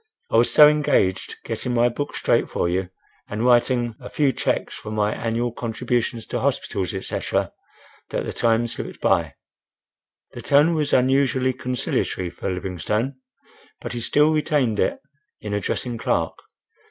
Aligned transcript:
I 0.31 0.37
was 0.37 0.51
so 0.51 0.67
engaged 0.67 1.35
getting 1.45 1.75
my 1.75 1.87
book 1.87 2.15
straight 2.15 2.49
for 2.49 2.67
you, 2.67 2.89
and 3.29 3.45
writing—a 3.45 4.09
few 4.09 4.33
cheques 4.33 4.73
for 4.73 4.89
my 4.89 5.13
annual 5.13 5.51
contributions 5.51 6.25
to 6.25 6.39
hospitals, 6.39 6.91
etc.,—that 6.95 8.25
the 8.25 8.33
time 8.33 8.65
slipped 8.65 8.99
by—" 8.99 9.35
The 10.31 10.41
tone 10.41 10.73
was 10.73 10.91
unusually 10.91 11.53
conciliatory 11.53 12.31
for 12.31 12.49
Livingstone; 12.49 13.17
but 13.79 13.93
he 13.93 14.01
still 14.01 14.33
retained 14.33 14.79
it 14.79 14.97
in 15.39 15.53
addressing 15.53 15.99
Clark. 15.99 16.35